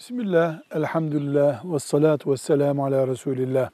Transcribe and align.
Bismillah, 0.00 0.62
elhamdülillah, 0.70 1.64
ve 1.64 1.78
salatu 1.78 2.32
ve 2.32 2.36
selamu 2.36 2.84
ala 2.84 3.08
Resulillah. 3.08 3.70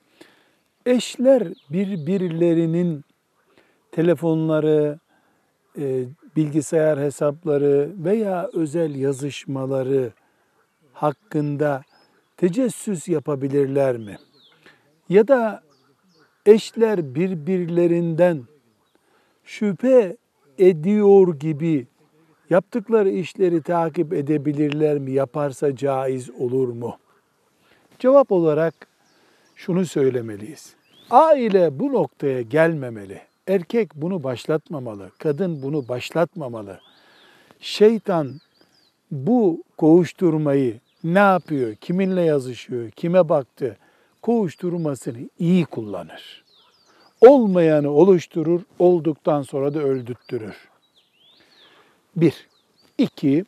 Eşler 0.87 1.53
birbirlerinin 1.71 3.05
telefonları, 3.93 4.99
e, 5.79 6.05
bilgisayar 6.37 6.99
hesapları 6.99 7.93
veya 7.97 8.51
özel 8.53 8.95
yazışmaları 8.95 10.13
hakkında 10.93 11.83
tecessüs 12.37 13.09
yapabilirler 13.09 13.97
mi? 13.97 14.17
Ya 15.09 15.29
da 15.29 15.63
eşler 16.47 17.15
birbirlerinden 17.15 18.45
şüphe 19.45 20.17
ediyor 20.59 21.35
gibi 21.35 21.87
yaptıkları 22.51 23.11
işleri 23.11 23.63
takip 23.63 24.13
edebilirler 24.13 24.99
mi? 24.99 25.13
Yaparsa 25.13 25.77
caiz 25.77 26.31
olur 26.31 26.69
mu? 26.69 26.97
Cevap 27.99 28.33
olarak 28.33 28.75
şunu 29.57 29.87
söylemeliyiz. 29.87 30.75
Aile 31.11 31.79
bu 31.79 31.93
noktaya 31.93 32.43
gelmemeli. 32.43 33.21
Erkek 33.49 33.95
bunu 33.95 34.23
başlatmamalı, 34.23 35.11
kadın 35.19 35.63
bunu 35.63 35.89
başlatmamalı. 35.89 36.81
Şeytan 37.61 38.41
bu 39.11 39.63
kovuşturmayı 39.77 40.81
ne 41.05 41.19
yapıyor, 41.19 41.75
kiminle 41.75 42.23
yazışıyor, 42.23 42.91
kime 42.91 43.29
baktı, 43.29 43.77
kovuşturmasını 44.23 45.19
iyi 45.39 45.65
kullanır. 45.65 46.45
Olmayanı 47.21 47.91
oluşturur, 47.91 48.61
olduktan 48.79 49.43
sonra 49.43 49.75
da 49.75 49.81
öldürttürür. 49.81 50.69
Bir. 52.17 52.47
İki, 52.99 53.45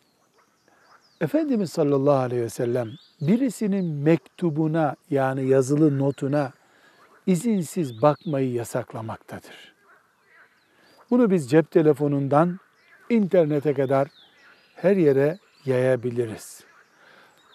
Efendimiz 1.20 1.72
sallallahu 1.72 2.14
aleyhi 2.14 2.42
ve 2.42 2.48
sellem 2.48 2.90
birisinin 3.20 3.84
mektubuna 3.84 4.96
yani 5.10 5.48
yazılı 5.48 5.98
notuna 5.98 6.52
izinsiz 7.26 8.02
bakmayı 8.02 8.52
yasaklamaktadır. 8.52 9.74
Bunu 11.10 11.30
biz 11.30 11.50
cep 11.50 11.70
telefonundan 11.70 12.60
internete 13.10 13.74
kadar 13.74 14.08
her 14.74 14.96
yere 14.96 15.38
yayabiliriz. 15.64 16.64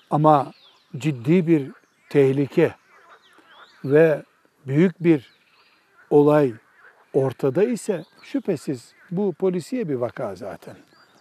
Ama 0.09 0.52
ciddi 0.97 1.47
bir 1.47 1.72
tehlike 2.09 2.75
ve 3.86 4.23
büyük 4.67 5.03
bir 5.03 5.31
olay 6.09 6.53
ortada 7.14 7.64
ise 7.64 8.03
şüphesiz 8.23 8.94
bu 9.11 9.34
polisiye 9.34 9.89
bir 9.89 9.95
vaka 9.95 10.36
zaten. 10.36 10.75